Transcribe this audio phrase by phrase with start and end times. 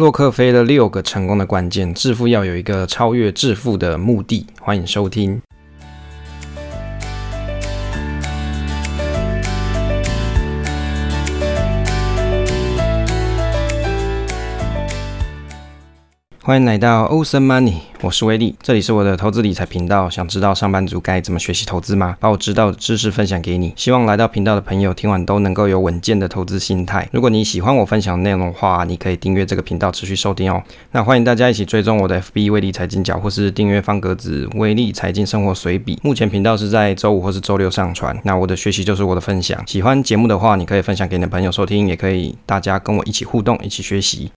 [0.00, 4.46] 洛克菲勒六个成功的关键，致富要有一个超越致富的目的。
[4.58, 5.42] 欢迎收听。
[16.42, 20.08] 欢迎来到欧森 Money，我是威利，这里是我的投资理财频道。
[20.08, 22.16] 想知道上班族该怎么学习投资吗？
[22.18, 23.74] 把我知道的知识分享给你。
[23.76, 27.06] 希望来到频道的朋友听完都能够有稳健的投资心态。
[27.12, 30.62] 如果你喜欢我分享的内容的话，你可以订阅这个频道持续收听哦。
[30.92, 35.98] 那欢迎大家一起追踪我的 FB 威利财经角，或是订阅方格子威利财经生活随笔。
[36.02, 38.18] 目前频道是在周五或是周六上传。
[38.24, 39.62] 那我的学习就是我的分享。
[39.66, 44.30] 喜欢节目的话，你可以分享给你的朋友收听，也可以大家跟我一起互动，一起学习。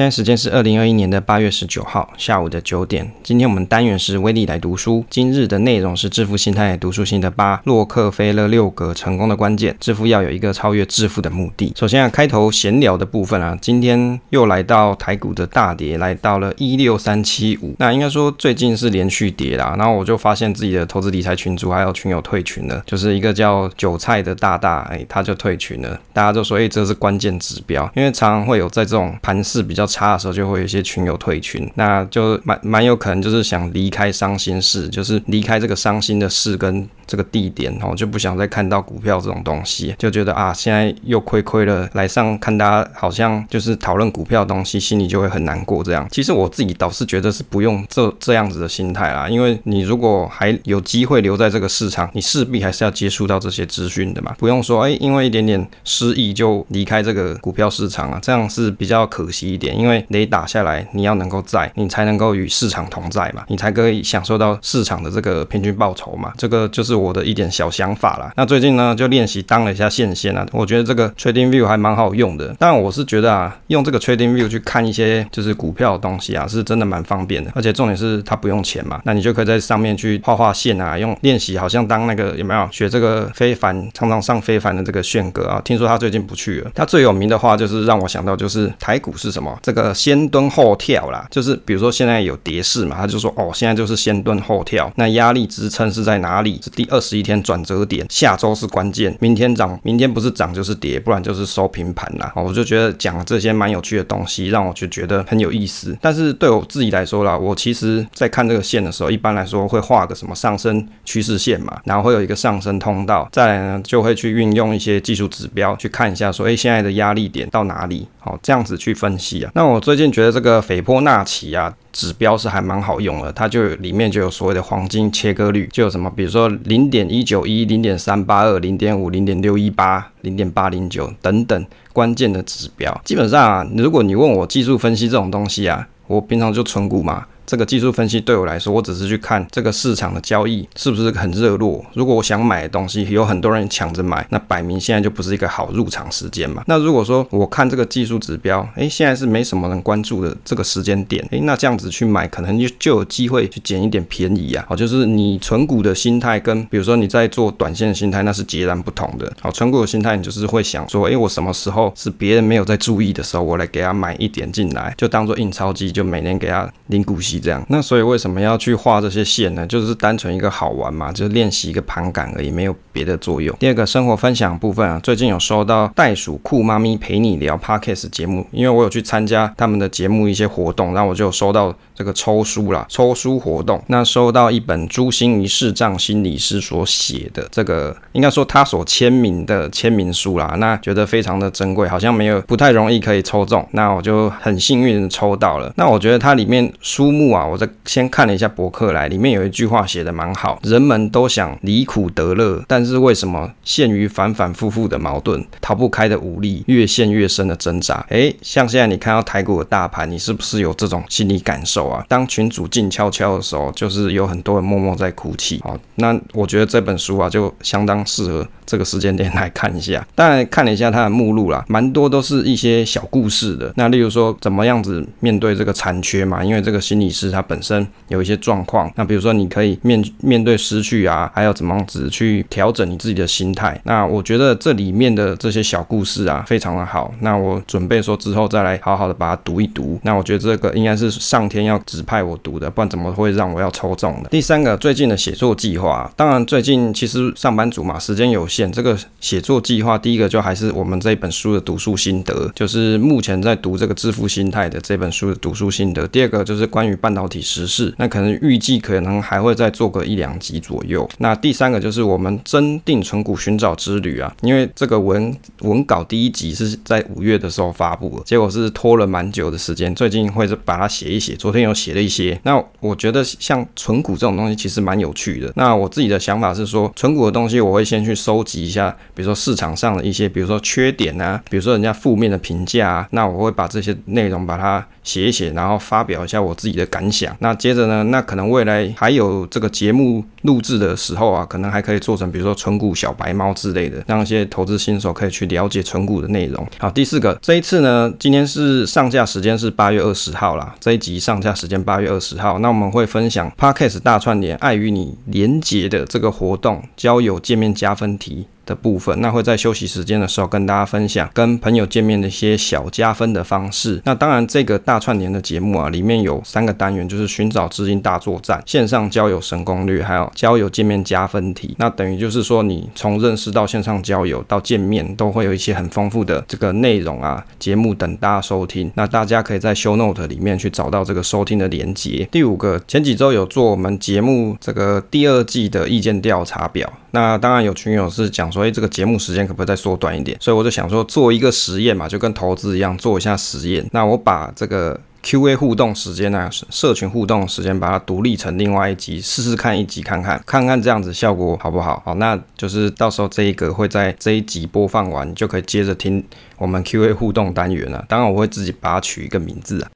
[0.00, 3.12] 现在时间是二零二一年的八月十九号下午的九点。
[3.22, 11.74] 今天我们单元是威力来读书，今日的内容是致富心态读书心得八，洛克菲勒六个成功的关键，致富要有一个超越致富的目的。
[11.76, 17.74] 首先啊，开头闲聊的部分啊，今天又来到台股的大跌，来到了一六三七五。
[17.76, 19.74] 那应该说最近是连续跌啦。
[19.76, 26.00] 然后我就发现自己的投资理财群组还有群友退群了，就是一个叫韭菜的大大，哎，他就退群了。
[26.14, 29.89] 大家就说，哎，这是关键指标，因为常常会有在这种盘势比较。
[29.90, 46.06] 差的时候就会有一些群友退群，那就蛮蛮有可能就是想离开伤心事，就是离开这个伤心的事跟这个地点哦，就不想再看到股票这种东西，就觉得啊，现在又亏亏了，来上看大家好像就是讨论股票的东西，心里就会很难过这样。
[46.10, 59.69] 其实我自己倒是觉得是不用这这样子的心态啦，因为你如果还有机会留在这个市场，你势必还是要接触到这些资讯的嘛，不用说哎，因为一点点失意就离开这个股票市场啊，这样是比较可惜一点。
[59.74, 66.32] 因为雷打下来，你要能够在，你才能够与市场同在嘛，你才可以享受到市场的这个平均报酬嘛。
[66.36, 68.32] 这个就是我的一点小想法啦。
[68.36, 72.54] 那最近呢，就练习当了一下线线啊，我觉得这个 Trading View 还蛮好用的。
[72.58, 77.50] 但我是觉得啊，用这个 Trading View 去看一些就是股票的东西啊，是真的蛮方便的。
[77.54, 85.60] 而且重点是它不用钱嘛，那你就可以在上面去画画线啊，用练习，好像当那个有没有学这个非凡常常上非凡的这个炫哥啊？
[85.64, 86.70] 听说他最近不去了。
[86.74, 89.56] 他最有名的话就是让我想到就是台股是什么？
[89.62, 89.90] 这个。
[90.00, 96.58] 先蹲后跳啦，就是比如说现在有跌势嘛，他就说哦，现在就是先蹲后跳，那压力支撑是在哪里？
[96.62, 102.32] 是第二十一天转折点，下周是关键，明天涨，明天不是涨就是跌，不然就是收平盘啦。
[102.34, 105.96] 哦，我就觉得讲这些蛮有趣的东西，让我就觉得很有意思。
[106.00, 118.08] 但是对我自己来说啦，我其实在看这个线的时候，一般来说会画个什么上升趋势线嘛，然后会有一个上升通道，再来呢就会去运用一些技术指标去看一下说，哎，现在的压力点到哪里？
[118.18, 119.49] 好，这样子去分析啊。
[119.52, 133.00] 那我最近觉得这个斐波那契啊指标是还蛮好用的，它就里面就有所谓的黄金切割率，就有什么，比如说零点一九一、零点三八二、零点五、零点六一八、零点八零九等等关键的指标。
[133.04, 137.26] 基本上啊，如果你问我技术分析这种东西啊，我平常就存股嘛。
[137.50, 141.84] 这个技术分析对我来说，我只是去看这个市场的交易是不是很热络。
[141.94, 146.62] 如果我想买的东西有很多人抢着买，那摆明现在就不是一个好入场时间嘛。
[146.68, 154.64] 那如果说我看这个技术指标，诶，现在是没什么人关注的这个时间点，诶，那这样子去买，可能就就有机会去捡一点便宜啊。
[154.68, 159.28] 好，就是你存股的心态跟比如说你在做短线的心态，那是截然不同的。
[159.40, 167.39] 好，存股的心态，你就是会想说，诶，我什么时候是别人没有在注意的时候，我来给他买一点进来，就当做印钞机，就每年给他领股息。
[167.40, 169.66] 这样，那所以为什么要去画这些线呢？
[169.66, 173.56] 就是单纯一个好玩嘛，就是练习一个盘感而已，没有别的作用。
[173.58, 195.72] 第二个生活分享部分啊，最近有收到袋鼠酷妈咪陪你聊 Podcast 节目，因为我有去参加他们的节目一些活动，然后我就有收到这个抽书啦，抽书活动，那收到一本朱心仪视障心理师所写的这个，应该说他所签名的签名书啦，那觉得非常的珍贵，好像没有不太容易可以抽中，那我就很幸运抽到了。
[195.76, 197.30] 那我觉得它里面书目。
[197.30, 197.46] 啊！
[197.46, 208.04] 我在先看了一下博客来，里面有一句话写的蛮好：人们都想离苦得乐，但是为什么陷于反反复复的矛盾，逃不开的无力，越陷越深的挣扎？
[208.08, 212.04] 诶，像现在你看到台股的大盘，你是不是有这种心理感受啊？
[212.08, 215.60] 当群主静悄悄的时候，就是有很多人默默在哭泣。
[215.62, 220.06] 好，那我觉得这本书啊，就相当适合这个时间点来看一下。
[220.14, 223.70] 当然看了一下它的目录啦，蛮多都是一些小故事的。
[223.76, 226.42] 那例如说，怎么样子面对这个残缺嘛？
[226.42, 227.10] 因为这个心理。
[227.10, 233.78] 师他本身有一些状况，那比如说你可以面面对失去啊，还有怎么样子去调整你自己的心态。
[233.82, 237.12] 那我觉得这里面的这些小故事啊，非常的好。
[237.20, 239.98] 那我准备说之后再来好好的把它读一读。
[240.04, 244.28] 那我觉得这个应该是上天要指派我读的，不然怎么会让我要抽中的？
[244.30, 256.06] 第三个，最近的写作计划，当然最近其实上班族嘛，时间有限，这个写作计划，第一个就还是我们这本书的读书心得，就是目前在读这个致富心态的这本书的读书心得。
[256.08, 261.08] 第二个就是关于半导体时事，那可能预计可能还会再做个一两集左右。
[261.18, 272.38] 那第三个就是我们真定存股寻找之旅啊，因为这个文文稿第一集是在五月的时候发布的，结果是拖了蛮久的时间，最近会把它写一写，昨天有写了一些。
[272.44, 275.52] 那我觉得像存股这种东西其实蛮有趣的。
[275.56, 287.34] 那我自己的想法是说，存股的东西我会先去收集一下，比如说市场上的一些，比如说缺点啊，比如说人家负面的评价啊，那我会把这些内容把它写一写，然后发表一下我自己的感想。
[287.40, 296.66] 那接着呢，那可能未来还有这个节目录制的时候啊，可能还可以做成比如说存股小白猫之类的，让一些投资新手可以去了解存股的内容。
[296.78, 308.46] 好，第四个，这一次呢，今天是上架时间是八月二十号啦，这一集上架时间八月二十号，那我们会分享 Podcast 大串联爱与你连结的这个活动，交友见面加分题。
[308.70, 314.00] 的部分，那会在休息时间的时候跟大家分享跟朋友见面的一些小加分的方式。
[314.04, 321.74] 那当然，这个大串联的节目啊，里面有三个单元，就是寻找知音大作战、线上交友神攻略，还有交友见面加分题。
[321.78, 328.90] 那等于就是说，你从认识到线上交友到见面，都会有一些很丰富的这个内容啊，节目等大家收听。
[328.94, 332.28] 那大家可以在 Show Note 里面去找到这个收听的连接。
[332.30, 336.92] 第五个，前几周有做我们节目这个第二季的意见调查表。
[337.12, 340.36] 那当然有群友是讲说，哎，这个节目时间可不可以再缩短一点？
[340.40, 343.86] 所以我就想说，做一个实验嘛，就跟投资一样，做一下实验。
[343.92, 352.02] 那我把这个 Q&A 互动时间呢，社群互动时间，把它独立成另外一集，试试看一集看看，看看这样子效果好不好？
[352.04, 356.24] 好，那就是到时候这一个会在这一集播放完，就可以接着听
[356.56, 358.04] 我们 Q&A 互动单元了。
[358.08, 359.90] 当然我会自己把它取一个名字啊。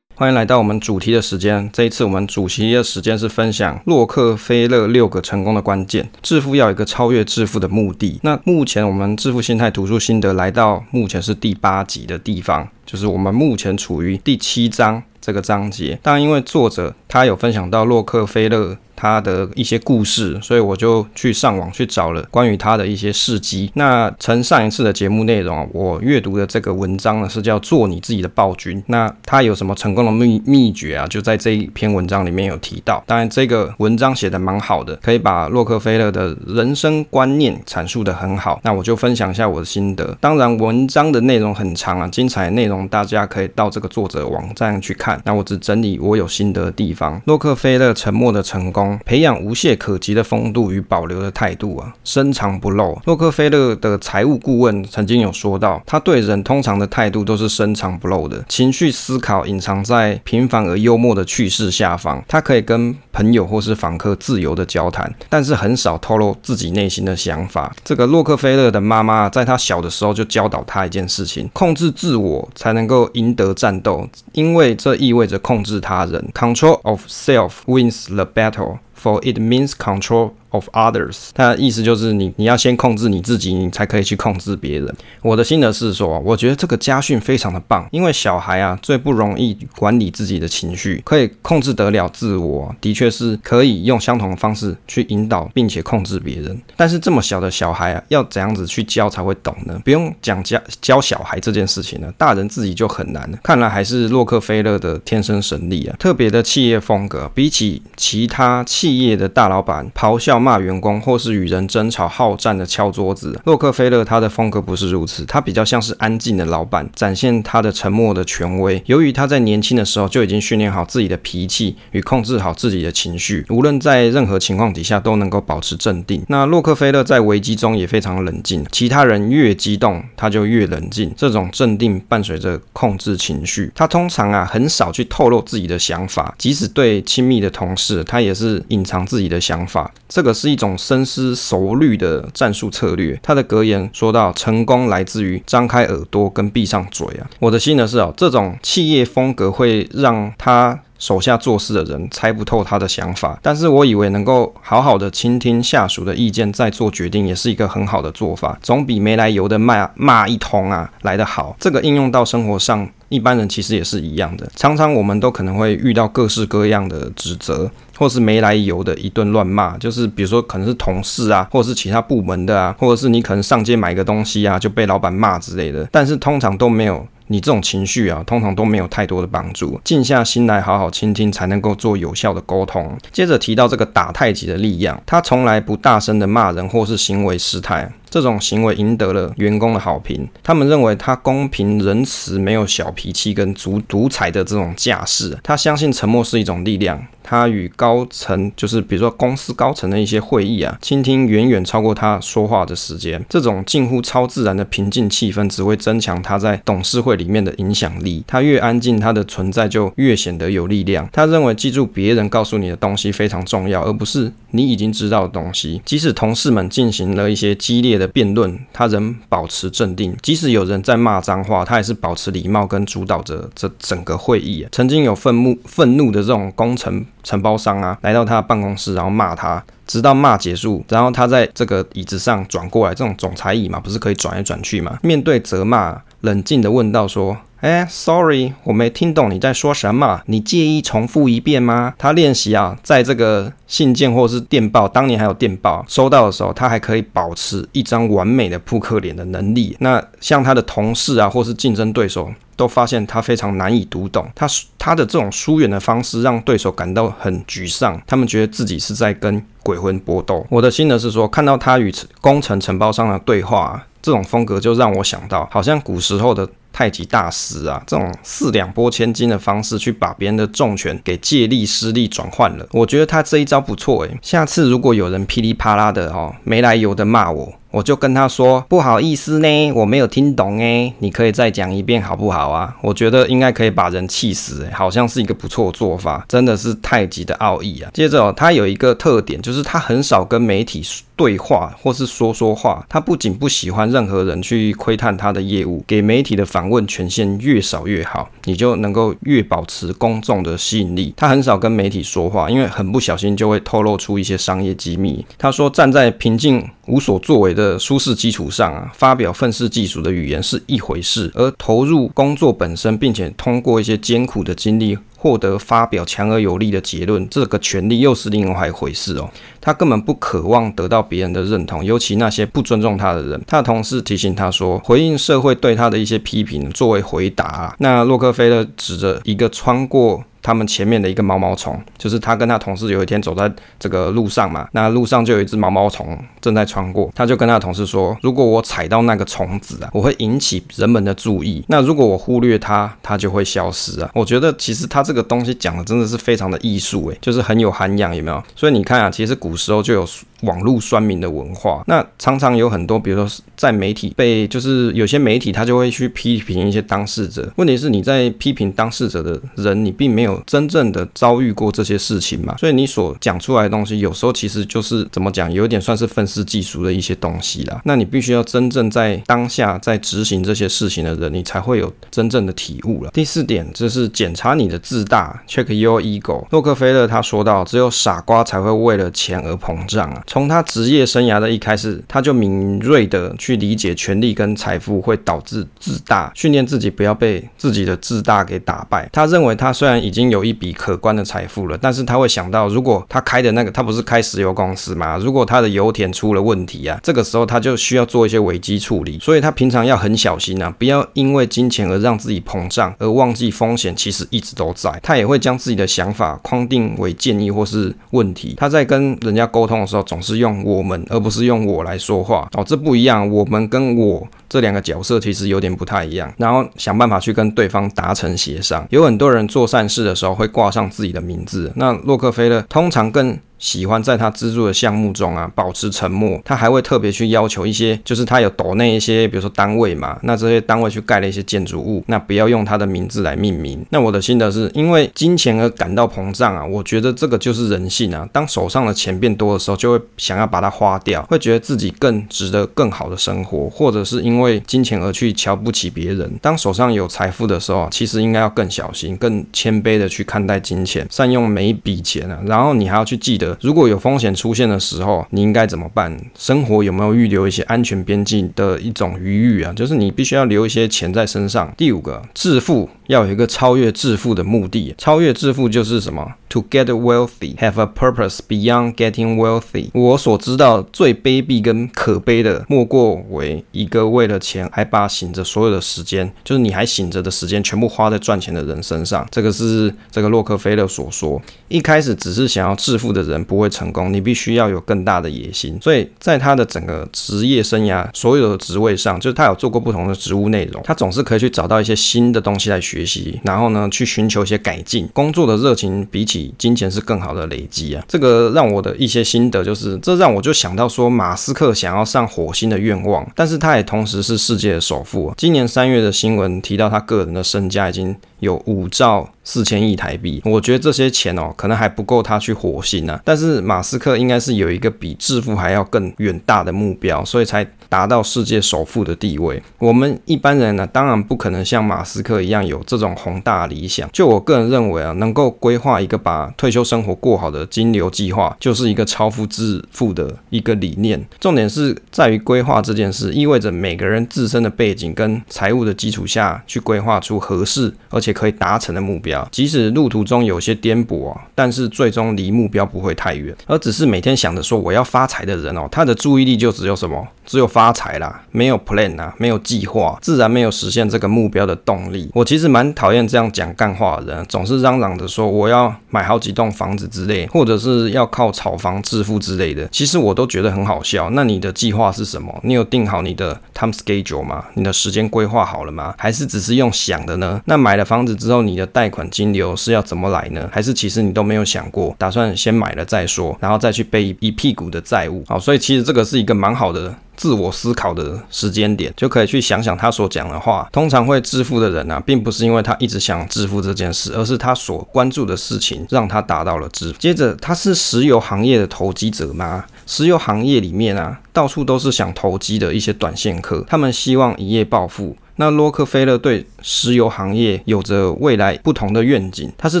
[0.16, 1.68] 欢迎来到我们主题的时间。
[1.72, 6.08] 这一次我们主题的时间是分享洛克菲勒六个成功的关键。
[6.22, 8.20] 致富要有一个超越致富的目的。
[8.22, 15.98] 那目前我们致富心态读书心得来到目前是第八集的地方，就是我们目前处于第七章这个章节。
[16.00, 18.76] 但，因为作者他有分享到洛克菲勒。
[18.96, 23.68] 他的一些故事，所以我就去上网去找了关于他的一些事迹。
[23.74, 28.82] 那承上一次的节目内容啊，我阅读的这个文章呢，是叫做你自己的暴君。
[28.86, 31.04] 那他有什么成功的秘秘诀啊？
[31.08, 33.02] 就在这一篇文章里面有提到。
[33.04, 38.60] 当然，这个文章写的蛮好的，可以把洛克菲勒的人生观念阐述的很好。
[38.62, 40.16] 那我就分享一下我的心得。
[40.20, 45.20] 当然，文章的内容很长啊，精彩内容大家可以到这个作者网站去看。
[45.24, 47.03] 那我只整理我有心得的地方。
[47.24, 48.98] 洛克菲勒沉默的成功。
[49.04, 52.98] 培养无懈可击的风度与保留的态度啊，深藏不露。
[53.04, 62.22] 洛克菲勒的财务顾问曾经有说到，他对人通常的态度都是深藏不露的，情绪思考隐藏在平凡而幽默的趣事下方。
[62.26, 67.74] 他可以跟朋友或是访客自由的交谈，但是很少透露自己内心的想法。
[67.84, 76.24] 这个洛克菲勒的妈妈在他小的时候就教导他一件事情：控制自我才能够赢得战斗，因为这意味着控制他人。
[76.34, 78.80] Control of self wins the battle.
[78.94, 84.94] For it means control of others，他的意思就是你你要先控制你自己，你才可以去控制别人。
[85.20, 96.56] 我的心得是说，我觉得这个家训非常的棒，因为小孩啊最不容易管理自己的情绪，可以控制得了自我，的确是可以用相同的方式去引导并且控制别人。
[96.76, 99.80] 但是这么小的小孩啊，要怎样子去教才会懂呢？
[99.84, 103.38] 不用讲教教小孩这件事情呢，大人自己就很难了。
[103.42, 110.43] 看来还是洛克菲勒的天生神力啊，特别的企业风格，比起其他企业的大老板咆哮。
[110.44, 118.82] 骂员工或是与人争吵好战的敲桌子，洛克菲勒他的风格不是如此，他比较像是安静的老板，展现他的沉默的权威。
[118.84, 126.22] 由于他在年轻的时候就已经训练好自己的脾气与控制好自己的情绪，无论在任何情况底下都能够保持镇定。
[126.28, 131.10] 那洛克菲勒在危机中也非常冷静，其他人越激动，他就越冷静。
[131.16, 139.90] 这种镇定伴随着控制情绪，他通常啊很少去透露自己的想法，即使对亲密的同事，他也是隐藏自己的想法。
[140.06, 140.33] 这个。
[140.34, 143.18] 是一种深思熟虑的战术策略。
[143.22, 153.38] 他的格言说到：“成功来自于张开耳朵跟闭上嘴啊。”我的心得是哦，这种企业风格会让他手下做事的人猜不透他的想法。
[153.40, 161.56] 但是我以为能够好好的倾听下属的意见再做决定，也是一个很好的做法，总比没来由的骂骂一通啊来得好。
[161.60, 162.88] 这个应用到生活上。
[163.10, 179.80] 一般人其实也是一样的，常常我们都可能会遇到各式各样的指责，或是没来由的一顿乱骂，就是比如说可能是同事啊，或者是其他部门的啊，或者是你可能上街买个东西啊就被老板骂之类的，但是通常都没有你这种情绪啊，通常都没有太多的帮助。
[179.84, 182.96] 静下心来，好好倾听，才能够做有效的沟通。
[183.12, 187.90] 接着提到这个打太极的力量，他从来不大声的骂人或是行为失态。
[188.14, 195.36] 这种行为赢得了员工的好评，他们认为他公平仁慈，没有小脾气跟独独裁的这种架势。
[195.42, 197.04] 他相信沉默是一种力量。
[197.26, 203.24] 他与高层，就是比如说公司高层的一些会议啊，倾听远远超过他说话的时间。
[203.30, 208.22] 这种近乎超自然的平静气氛，只会增强他在董事会里面的影响力。
[208.26, 211.08] 他越安静，他的存在就越显得有力量。
[211.10, 215.80] 他认为记住别人告诉你的东西非常重要，而不是你已经知道的东西。
[215.86, 220.16] 即使同事们进行了一些激烈的辩论，他仍保持镇定。
[220.22, 224.66] 即使有人在骂脏话，他也是保持礼貌跟主导着这整个会议。
[224.72, 227.04] 曾经有愤怒愤怒的这种工程。
[227.24, 234.98] 承包商啊，来到他的办公室，然后骂他，直到骂结束，然后他在这个椅子上转过来，这种总裁椅嘛，不是可以转来转去嘛？
[235.02, 237.34] 面对责骂，冷静的问道说
[237.64, 249.74] ：“哎，sorry，我没听懂你在说什么，你介意重复一遍吗？”他练习啊，在这个信件或是电报，当年还有电报收到的时候，他还可以保持一张完美的扑克脸的能力。
[249.80, 252.30] 那像他的同事啊，或是竞争对手。
[252.56, 254.46] 都发现他非常难以读懂，他
[254.78, 260.46] 他的这种疏远的方式让对手感到很沮丧，他们觉得自己是在跟鬼魂搏斗。
[260.48, 272.66] 我的心得是说，看到他与工程承包商的对话，这种风格就让我想到，好像古时候的太极大师啊，这种四两拨千斤的方式去把别人的重拳给借力施力转换了。
[272.72, 277.54] 我觉得他这一招不错诶，下次如果有人噼里啪啦的哦没来由的骂我。
[277.74, 282.76] 我就跟他说不好意思呢，我没有听懂诶，你可以再讲一遍好不好啊？
[282.80, 287.90] 我觉得应该可以把人气死，好像是一个不错做法，真的是太极的奥义啊。
[287.92, 290.84] 接着，他有一个特点，就是他很少跟媒体
[291.16, 292.86] 对话或是说说话。
[292.88, 301.12] 他不仅不喜欢任何人去窥探他的业务，给媒体的访问权限越少越好，你就能够越保持公众的吸引力。
[301.16, 305.26] 他很少跟媒体说话，因为很不小心就会透露出一些商业机密。
[305.36, 307.63] 他说站在平静无所作为的。
[307.64, 319.30] 的舒适基础上啊，发表愤世嫉俗的语言是一回事，而投入工作本身，并且通过一些艰苦的经历，获得发表强而有力的结论，这个权利又是另外一回事哦。
[319.60, 323.42] 他根本不渴望得到别人的认同，尤其那些不尊重他的人。
[323.46, 327.74] 他的同事提醒他说，回应社会对他的一些批评作为回答啊。
[327.78, 330.22] 那洛克菲勒指着一个穿过。
[330.44, 348.42] 他们前面的一个毛毛虫，就是他跟他同事有一天走在这个路上嘛，那路上就有一只毛毛虫正在穿过，他就跟他同事说：“如果我踩到那个虫子啊，我会引起人们的注意；那如果我忽略它，它就会消失啊。”我觉得其实他这个东西讲的真的是非常的艺术，诶，就是很有涵养，有没有？
[348.54, 350.06] 所以你看啊，其实古时候就有。
[350.40, 357.50] 网络酸民的文化，那常常有很多，比如说在媒体被，就是有些媒体他就会去批评一些当事者。
[357.56, 367.80] 问题是你在批评当事者的人，你并没有真正的遭遇过这些事情嘛，所以你所讲出来的东西，有时候其实就是怎么讲，有点算是愤世嫉俗的一些东西啦。
[367.84, 373.10] 那你必须要真正在当下在执行这些事情的人，你才会有真正的体悟了。
[373.12, 376.46] 第四点就是检查你的自大，check your ego。
[376.50, 380.22] 洛克菲勒他说到，只有傻瓜才会为了钱而膨胀啊。
[380.26, 389.08] 从他职业生涯的一开始，他就敏锐的去理解权力跟财富会导致自大，训练自己不要被自己的自大给打败。
[389.12, 395.18] 他认为他虽然已经有一笔可观的财富了，但是他会想到，如果他开的那个，他不是开石油公司吗？
[395.18, 399.18] 如果他的油田出了问题啊，这个时候他就需要做一些危机处理。
[399.20, 404.98] 所以他平常要很小心啊，不要因为金钱而让自己膨胀，而忘记风险其实一直都在。
[405.02, 408.54] 他也会将自己的想法框定为建议或是问题。
[408.56, 413.28] 他在跟人家沟通的时候，总是用我们，而不是用我来说话哦，这不一样。
[413.30, 418.86] 我们跟我这两个角色其实有点不太一样，然后想办法去跟对方达成协商。
[418.90, 423.38] 有很多人做善事的时候会挂上自己的名字，那洛克菲勒通常更。
[423.64, 433.82] 喜欢在他资助的项目中啊保持沉默，他还会特别去要求一些，就是他有抖内一些，比如说单位嘛，那这些单位去盖了一些建筑物，那不要用他的名字来命名。
[433.88, 438.28] 那我的心得是因为金钱而感到膨胀啊，我觉得这个就是人性啊。
[438.30, 446.30] 当手上的钱变多的时候，就会想要把它花掉，会觉得自己更值得更好的生活，或者是因为金钱而去瞧不起别人。
[446.42, 452.38] 当手上有财富的时候，其实应该要更小心、更谦卑的去看待金钱，善用每一笔钱啊。
[452.44, 453.53] 然后你还要去记得。
[453.60, 456.16] 如果有风险出现的时候，你应该怎么办？
[456.36, 459.72] 生活有没有预留一些安全边际的一种余裕啊？
[459.74, 461.72] 就是你必须要留一些钱在身上。
[461.76, 464.94] 第五个，致富要有一个超越致富的目的。
[464.98, 466.34] 超越致富就是什么？
[466.54, 469.90] To get wealthy, have a purpose beyond getting wealthy。
[469.92, 479.26] 我所知道最卑鄙跟可悲的，莫过为一个为了钱还把醒着所有的时间，就是你还醒着的时间，全部花在赚钱的人身上。
[479.32, 481.42] 这个是这个洛克菲勒所说。
[481.66, 485.76] 一开始只是想要致富的人不会成功，你必须要有更大的野心。
[485.82, 495.08] 所以在他的整个职业生涯，所有的职位上，就是他有做过不同的职务内容，他总是可以去找到一些新的东西来学习，然后呢，去寻求一些改进。
[495.12, 498.04] 工作的热情比起金钱是更好的累积啊。
[498.08, 505.32] 这个让我的一些心得就是，这让我就想到说，马斯克想要上火星的愿望，但是他也同时是世界的首富。
[505.36, 510.42] 今年三月的新闻提到，他个人的身家已经有五兆四千亿台币。
[510.44, 513.20] 我觉得这些钱哦，可能还不够他去火星啊。
[513.24, 519.62] 但是马斯克应该是有一个比致富还要更远大的目标，所以才达到世界首富的地位。
[519.78, 524.08] 我们一般人呢，当然不可能像马斯克一样有这种宏大理想。
[524.12, 531.22] 就我个人认为啊，能够规划一个把退休生活过好的金流计划，就是一个超富致富的一个理念。
[531.38, 539.33] 重点是在于规划这件事，意味着每个人自身的背景跟财务的基础下去规划出合适而且可以达成的目标。
[539.50, 543.54] 即使路途中有些颠簸啊，但是最终离目标不会太远。
[543.66, 547.26] 而只是每天想着说我要发财的人哦，他的注意力就只有什么？
[547.46, 552.30] 只有发财啦，没有 plan 啊，没有计划，自然没有实现这个目标的动力。
[552.32, 559.86] 我其实蛮讨厌这样讲干话的人，总是嚷嚷着说我要买好几栋房子之类，或者是要靠炒房致富之类的。
[559.88, 561.28] 其实我都觉得很好笑。
[561.32, 562.58] 那你的计划是什么？
[562.62, 564.64] 你有定好你的 time schedule 吗？
[564.72, 566.14] 你的时间规划好了吗？
[566.16, 567.60] 还是只是用想的呢？
[567.66, 570.68] 那买了房子之后，你的贷款金流是要怎么来呢？
[570.72, 575.44] 还是其实你都没有想过，打算先买了再说，然后再去背一屁股的债务？
[575.46, 577.14] 好，所以其实这个是一个蛮好的。
[577.36, 580.88] 自我思考的时间点，就可以去想想他所讲的话。
[580.92, 587.18] 通常会致富的人啊，并不是因为他一直想致富这件事，而是他所关注的事情让他达到了致富。
[587.18, 589.84] 接着，他是石油行业的投机者吗？
[590.06, 595.36] 石油行业里面啊，到处都是想投机的一些短线客，他们希望一夜暴富。
[595.56, 600.00] 那洛克菲勒对石油行业有着未来不同的愿景，他是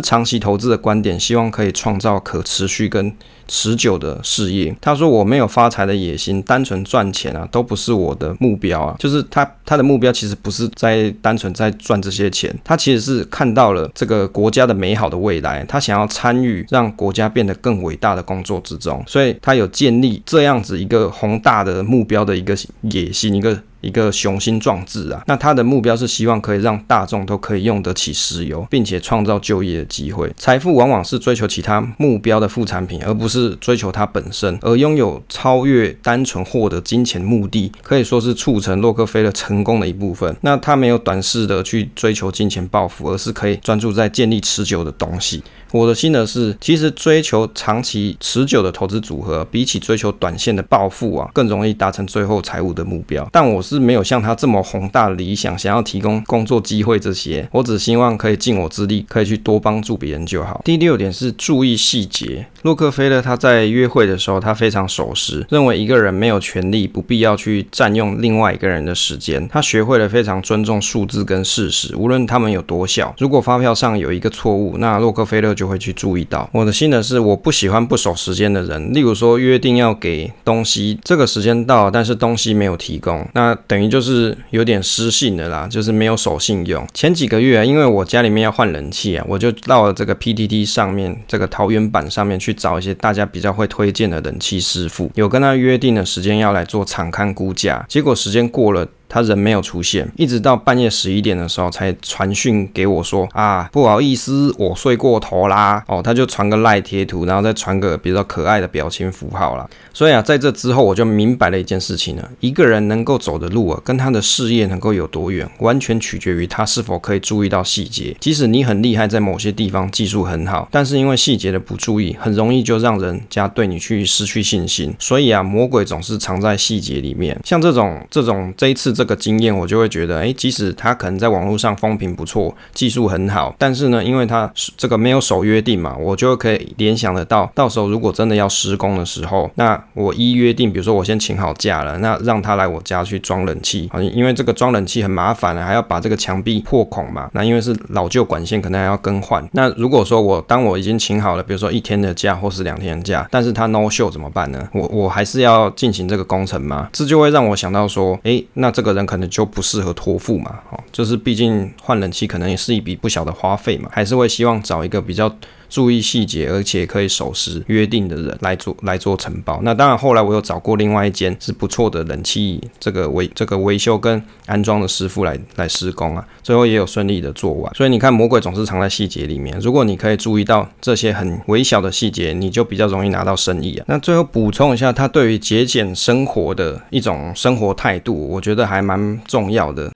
[0.00, 3.12] 长期投资的观点，希望可以创造可持续跟
[3.46, 4.74] 持久的事业。
[4.80, 8.96] 他说：“我没有发财的野心，单纯赚钱啊，都不是我的目标啊。
[8.98, 30.32] 就是他他的目标其实不是在单纯在赚这些钱，他其实是看到了这个国家的美好的未来，他想要参与让国家变得更伟大的工作之中，所以他有建立这样子一个宏大的目标的一个野心，一个。”一个雄心壮志啊，那他的目标是希望可以让大众都可以用得起石油，并且创造就业的机会。
[30.36, 34.58] 财富往往是追求其他目标的副产品，而不是追求它本身。
[34.62, 40.34] 而拥有超越单纯获得金钱目的，可以说是促成洛克菲勒成功的一部分。
[40.40, 45.42] 那他没有短视的去追求金钱暴富，而是可以专注在建立持久的东西。
[45.74, 53.28] 我的心得是，其实追求长期持久的投资组合，比起追求短线的暴富啊，更容易达成最后财务的目标。
[53.32, 57.48] 但我是没有像他这么宏大理想，想要提供工作机会这些。
[57.50, 60.62] 我只希望可以尽我之力，可以去多帮助别人就好。
[60.64, 62.46] 第六点是注意细节。
[62.62, 69.48] 洛克菲勒他在约会的时候，他非常守时，认为一个人没有权利不必要去占用另外一个人的时间。
[69.48, 73.12] 他学会了非常尊重数字跟事实，无论他们有多小。
[73.18, 76.48] 如果发票上有一个错误，那洛克菲勒就就会去注意到。
[76.52, 78.92] 我的心得是，我不喜欢不守时间的人。
[78.92, 86.86] 例如说，约定要给东西，这个时间到，但是东西没有提供，那等于就是有点失信的啦，就是没有守信用。
[86.92, 98.86] 前几个月啊，因为我家里面要换冷气啊，我就到了这个 PTT 上面，这个桃园版上面去找一些大家比较会推荐的冷气师傅，有跟他约定的时间要来做场勘估价，结果时间过了。
[99.08, 105.82] 他人没有出现，一直到半夜十一点的时候才传讯给我说啊，不好意思，我睡过头啦。
[105.86, 109.68] 哦，他就传个赖贴图，然后再传个比较可爱的表情符号啦。
[109.92, 118.16] 所以啊，在这之后我就明白了一件事情了：一个人能够走的路啊，跟他的事业能够有多远，完全取决于他是否可以注意到细节。
[118.18, 124.94] 即使你很厉害，在某些地方技术很好，但是因为细节的不注意，很容易就让人家对你去失去信心。
[124.98, 127.38] 所以啊，魔鬼总是藏在细节里面。
[127.44, 129.04] 像这种这种这一次这。
[129.04, 149.46] 个经验，我就会觉得，哎，即使他可能在网络上风评不错，技术很好，但是呢，因为他这个没有守约定嘛，我就可以联想得到，到时候如果真的要施工的时候，那我依约定，比如说我先请好假了，那让他来我家去装冷气，啊，因为这个装冷气很麻烦了，还要把这个墙壁破孔嘛，那因为是老旧管线，可能还要更换。
[149.52, 154.66] 那如果说我当我已经请好了，比如说一天的假或是两天的假，但是他 no show 怎么办呢？
[154.72, 156.88] 我我还是要进行这个工程吗？
[156.92, 158.83] 这就会让我想到说，哎，那这。
[158.84, 165.34] 个人可能就不适合托付嘛，哦，就是毕竟换冷气可能也是一笔不小的花费嘛，还是会希望找一个比较
[165.74, 169.58] 注意细节，而且可以守时约定的人来做来做承包。
[169.64, 177.74] 那当然，后来我有找过另外一间是不错的冷气这个维这个维修跟安装的师傅来来施工啊，最后也有顺利的做完。
[177.74, 179.58] 所以你看，魔鬼总是藏在细节里面。
[179.58, 183.84] 如果你可以注意到这些很微小的细节，你就比较容易拿到生意啊。
[183.88, 189.90] 那最后补充一下，他对于节俭生活的一种生活态度，我觉得还蛮重要的。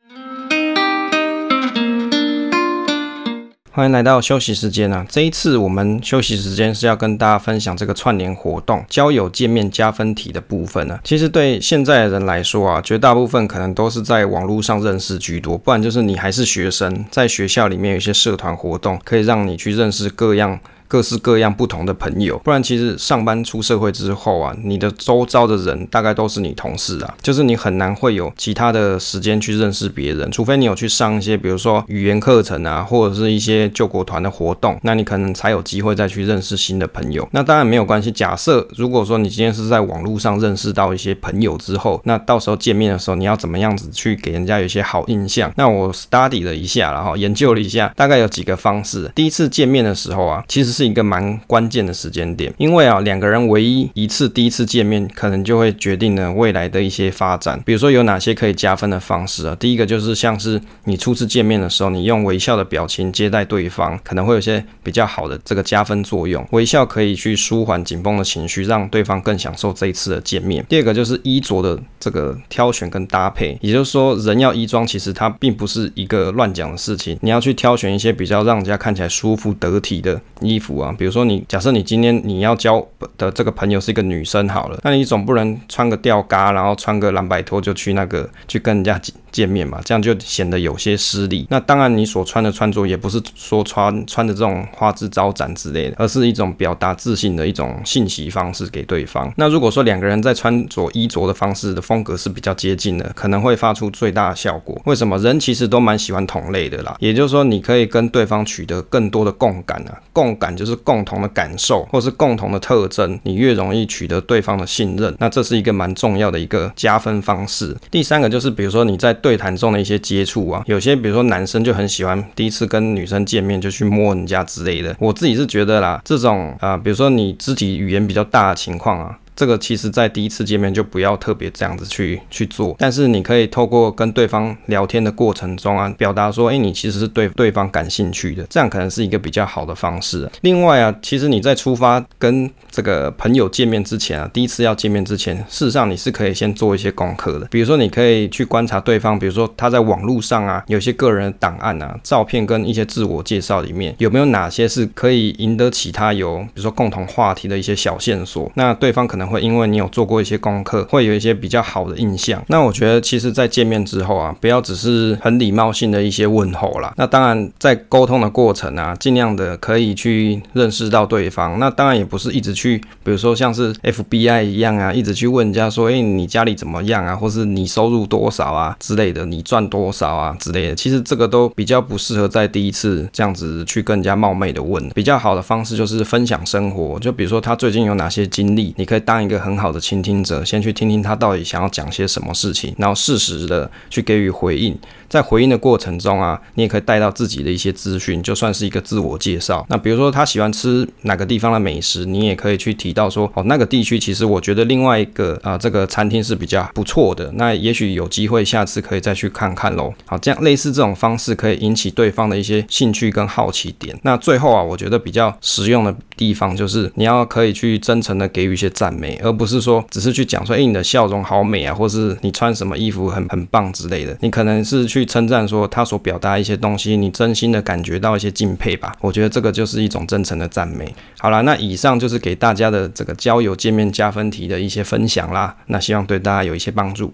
[3.78, 5.06] 欢迎来到休息时间啊！
[5.08, 11.00] 这一次我们休息时间是要跟大家分享这个串联活动交友见面加分题的部分呢、啊。
[11.04, 20.58] 其实对现在的人来说啊，绝大部分可能都是在网络上认识居多，不然就是你还是学生，在学校里面有一些社团活动，可以让你去认识各样。
[20.88, 37.29] 各式各样不同的朋友，不然其实上班出社会之后啊，你的周遭的人大概都是你同事啊，就是你很难会有其他的时间去认识别人，除非你有去上一些，比如说语言课程啊，或者是一些救国团的活动，那你可能才有机会再去认识新的朋友。
[37.33, 45.53] 那当然没有关系，假设如果说你今天是在网络上认识到一些朋友之后，那到时候见面的时候，你要怎么样子去给人家有一些好印象？
[45.57, 49.11] 那我 study 了一下，然后研究了一下，大概有几个方式。
[49.14, 57.60] 第一次见面的时候啊，其实是一个蛮关键的时间点，因为啊，两个人唯一一次第一次见面，可能就会决定了未来的一些发展。
[57.66, 59.56] 比如说有哪些可以加分的方式啊？
[59.58, 66.46] 第一个就是像是你初次见面的时候，你用微笑的表情接待对方，可能会有些比较好的这个加分作用。
[66.52, 70.64] 微笑可以去舒缓紧绷的情绪，让对方更享受这一次的见面。
[70.68, 89.00] 第二个就是衣着的这个挑选跟搭配，也就是说，人要衣装，其实它并不是一个乱讲的事情，你要去挑选一些比较让人家看起来舒服得体的衣服啊，比如说你假设你今天你要交的这个朋友是一个女生好了，那你总不能穿个吊嘎，然后穿个蓝白拖就去那个去跟人家
[89.32, 91.46] 见面嘛，这样就显得有些失礼。
[91.48, 99.32] 那当然你所穿的穿着也不是说穿穿的这种花枝招展之类的，而是一种表达自信的一种信息方式给对方。
[99.36, 104.78] 那如果说两个人在穿着衣着的方式的风格是比较接近的，可能会发出最大的效果。
[104.84, 105.16] 为什么？
[105.18, 110.98] 人其实都蛮喜欢同类的啦，也就是说你可以跟对方取得更多的共感啊，共感就是共。
[110.98, 117.76] 共同的感受，或是共同的特征，你越容易取得对方的信任，那这是一个蛮重要的一个加分方式。
[117.88, 124.96] 第三个就是，比如说你在对谈中的一些接触啊，有些比如说男生就很喜欢第一次跟女生见面就去摸人家之类的。
[124.98, 129.18] 我自己是觉得啦，这种啊、比如说你肢体语言比较大的情况啊。
[129.38, 140.29] 这个其实，在第一次见面就不要特别这样子去去做，但是你可以透过跟对方聊天的过程中啊，表达说，哎，你其实是对对方感兴趣的，这样可能是一个比较好的方式。
[140.40, 159.27] 另外啊，其实你在出发跟这个朋友见面之前啊，第一次要见面之前，事实上你是可以先做一些功课的，比如说你可以去观察对方，比如说他在网络上啊，有些个人档案啊、照片跟一些自我介绍里面，有没有哪些是可以赢得起他有，比如说共同话题的一些小线索，那对方可能。
[159.28, 162.42] 会因为你有做过一些功课，会有一些比较好的印象。
[162.48, 166.92] 那我觉得，其实，在见面之后啊，不要只是很礼貌性的一些问候啦。
[166.96, 171.58] 那当然，在沟通的过程啊，尽量的可以去认识到对方。
[171.58, 180.74] 那当然也不是一直去，比如说像是 FBI 一样啊，一直去问人家说，哎，你家里怎么样啊，或是你收入多少啊之类的，你赚多少啊之类的。
[180.74, 184.88] 其实这个都比较不适合在第一次这样子去跟人家冒昧的问。
[184.94, 189.17] 比较好的方式就是分享生活，就比如说他最近有哪些经历，你可以当。
[189.22, 194.78] 一个很好的倾听者，先去听听他到底想要讲些什么事情，然后适时的去给予回应。
[195.09, 199.64] 在回应的过程中啊，你也可以带到自己的一些资讯，就算是一个自我介绍。
[199.70, 207.31] 那比如说他喜欢吃哪个地方的美食，你也可以去提到说，哦，那个地区其实我觉得另外一个啊、这个餐厅是比较不错的。
[207.37, 209.94] 那也许有机会下次可以再去看看喽。
[210.04, 213.98] 好，这样类似这种方式可以引起对方的一些兴趣跟好奇点。
[214.02, 224.16] 那最后啊，我觉得比较实用的地方就是你要可以去真诚的给予一些赞美，而不是说只是去讲说，哎，你的笑容好美啊，或是你穿什么衣服很很棒之类的。
[224.20, 225.08] 你可能是去。
[225.08, 228.94] 称赞说他所表达一些东西，你真心的感觉到一些敬佩吧。
[229.00, 230.94] 我觉得这个就是一种真诚的赞美。
[231.18, 235.56] 好了，那以上就是给大家的这个交友见面加分题的一些分享啦。
[235.68, 237.11] 那希望对大家有一些帮助。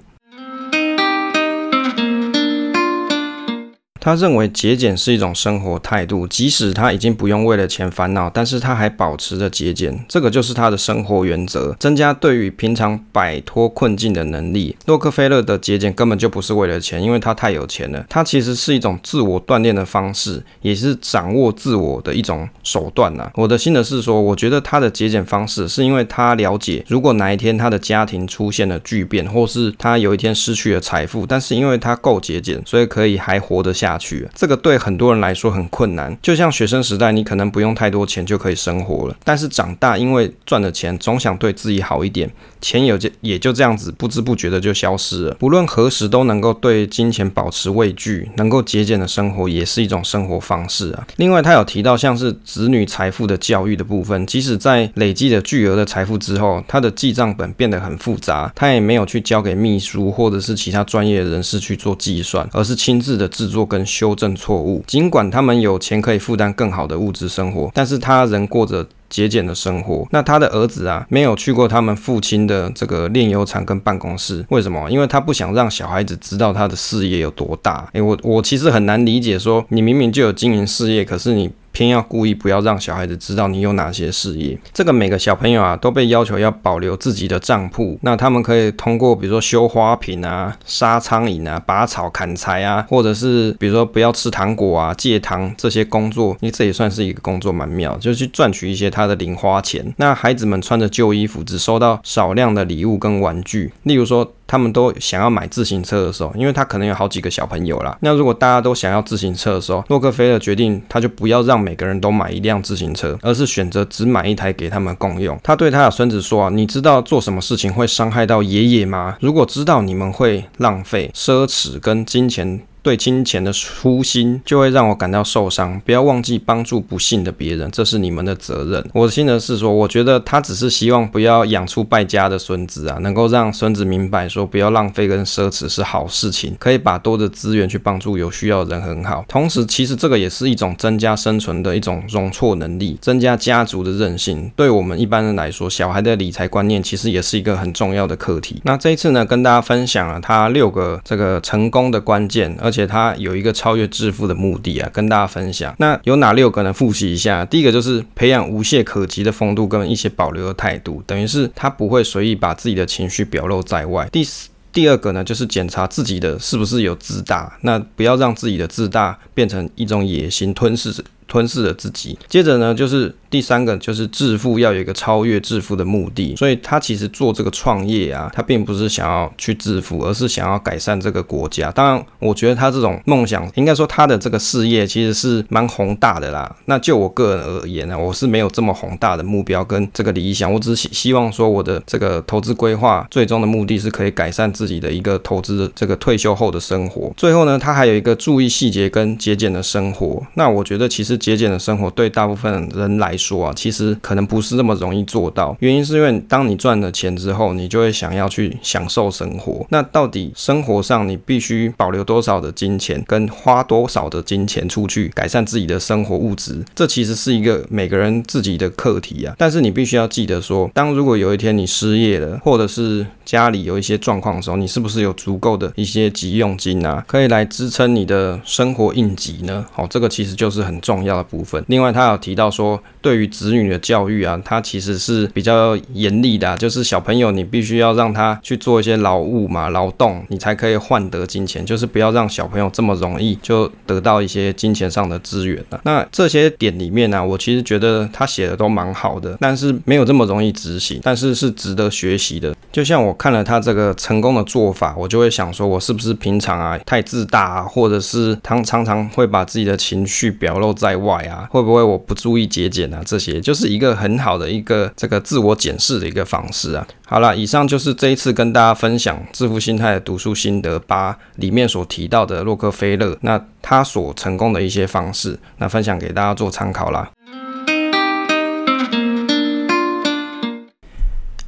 [4.04, 14.76] 他认为节俭是一种生活态度，即使他已经不用为了钱烦恼，但是他还保持着节俭，这个就是他的生活原则，增加对于平常摆脱困境的能力。
[14.84, 18.04] 洛克菲勒的节俭根本就不是为了钱，因为他太有钱了。
[18.10, 23.32] 他其实是一种自我锻炼的方式，也是掌握自我的一种手段呐、啊。
[23.36, 34.28] 我的心得是说，我觉得他的节俭方式是因为他了解，如果哪一天他的家庭出现了巨变，或是他有一天失去了财富，但是因为他够节俭，所以可以还活得下下去。
[34.34, 36.16] 这个对很多人来说很困难。
[36.20, 42.30] 就像学生时代，你可能不用太多钱就可以生活了，但是长大因为赚了钱，总想对自己好一点，
[42.60, 45.34] 钱有就也就这样子不知不觉的就消失了。
[45.38, 51.06] 不论何时都能够对金钱保持畏惧，能够节俭的生活也是一种生活方式啊。
[51.16, 64.82] 另外，他有提到像是子女财富的教育的部分，即使在累积了巨额的财富之后，他的记账本变得很复杂，他也没有去交给秘书或者是其他专业人士去做计算，而是亲自的制作跟修正错误。
[64.86, 70.06] 尽管他们有钱可以负担更好的物质生活，但是他仍过着节俭的生活。
[70.10, 74.90] 那他的儿子啊，没有去过他们父亲的这个炼油厂跟办公室，为什么？
[74.90, 77.88] 因为他不想让小孩子知道他的事业有多大。
[77.92, 81.50] 诶，我我其实很难理解，说你明明就有经营事业，可是你。
[81.74, 84.56] 偏要故意不要让小孩子知道你有哪些事业。
[84.72, 99.92] 这个每个小朋友啊都被要求要保留自己的账户，那他们可以通过比如说修花瓶啊、杀苍蝇啊、拔草砍柴啊，或者是比如说不要吃糖果啊、戒糖这些工作，因为这也算是一个工作蛮妙，就去赚取一些他的零花钱。
[99.96, 104.32] 那孩子们穿着旧衣服，只收到少量的礼物跟玩具，例如说。
[104.46, 107.96] 他们都想要买自行车的时候，因为他可能有好几个小朋友啦。
[108.00, 115.38] 那如果大家都想要自行车的时候，洛克菲勒决定他就不要让每个人都买一辆自行车，而是选择只买一台给他们共用。
[115.42, 119.16] 他对他的孙子说啊：“你知道做什么事情会伤害到爷爷吗？
[119.20, 125.80] 如果知道你们会浪费、奢侈跟金钱。”对金钱的初心就会让我感到受伤。
[125.86, 128.86] 不要忘记帮助不幸的别人，这是你们的责任。
[128.92, 139.24] 我的心得是说，我觉得他只是希望不要养出败家的孙子啊，能够让孙子明白说，不要浪费跟奢侈是好事情，可以把多的资源去帮助有需要的人很好。
[139.26, 144.52] 同时，其实这个也是一种增加生存的一种容错能力，增加家族的韧性。
[144.54, 148.60] 对我们一般人来说，小孩的理财观念其实也是一个很重要的课题。
[148.64, 152.73] 那这一次呢，跟大家分享了他六个这个成功的关键，而。
[152.74, 155.72] 而且他有一个超越致富的目的啊，跟大家分享。
[155.78, 156.72] 那有哪六个呢？
[156.72, 164.08] 复习一下，第一个就是培养无懈可击的风度跟一些保留的态度，等于是他不会随意把自己的情绪表露在外。
[164.10, 170.92] 第四，第二个呢，就是检查自己的是不是有自大，那不要让自己的自大变成一种野心，吞噬
[171.26, 172.18] 吞噬了自己。
[172.28, 173.14] 接着呢，就是。
[173.34, 181.68] 第三个就是致富要有一个超越致富的目的，所以他其实做这个创业啊，他并不是想要去致富，而是想要改善这个国家。
[181.72, 186.54] 当然，我觉得他这种梦想，应该说他的这个事业其实是蛮宏大的啦。
[186.66, 197.12] 那就我个人而言呢，我是没有这么宏大的目标跟这个理想，我只是希望说我的这个投资规划最终的目的是可以改善自己的一个投资的这个退休后的生活。
[197.16, 200.24] 最后呢，他还有一个注意细节跟节俭的生活。
[200.34, 205.56] 那我觉得其实节俭的生活对大部分人来说，啊，其实可能不是那么容易做到。
[205.60, 209.66] 原因是因为当你赚了钱之后，你就会想要去享受生活。
[209.70, 219.34] 那到底生活上你必须保留多少的金钱，跟花多少的金钱出去改善自己的生活物质，这其实是一个每个人自己的课题啊。
[219.38, 229.64] 但是你必须要记得说，当如果有一天你失业了，或者是家里有一些状况的时候，你是不是有足够的一些急用金啊，可以来支撑你的生活应急呢？
[229.72, 231.62] 好，这个其实就是很重要要的部分。
[231.68, 245.80] 另外，他有提到说，对于子女的教育啊，他其实是比较严厉的，就是小朋友你必须要让他去做一些劳务嘛，劳动，你才可以换得金钱，就是不要让小朋友这么容易就得到一些金钱上的资源了啊。
[245.84, 252.54] 那这些点里面呢，我其实觉得他写的都蛮好的，但是没有这么容易执行，但是是值得学习的。
[252.72, 262.92] 就像我看了他这个成功的做法，我就会想说，我是不是平常啊太自大啊，或者是他常常会把自己的情绪表露在外啊，会不会我不注意节俭？
[262.92, 266.86] 啊这些就是一个很好的一个这个自我检视的一个方式啊。
[267.06, 277.10] 好了，以上就是这一次跟大家分享《致富心态的读书心得八》里面所提到的洛克菲勒，那他所成功的一些方式，那分享给大家做参考啦。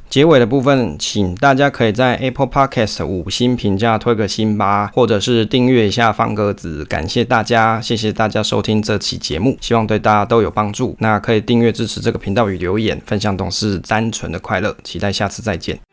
[0.09, 10.95] 结尾的部分，请大家可以在 Apple Podcast 五星评价推个星吧，或者是订阅一下方格子，感谢大家，谢谢大家收听这期节目，希望对大家都有帮助。
[10.99, 15.86] 那可以订阅支持这个频道与留言，分享董事单纯的快乐，期待下次再见。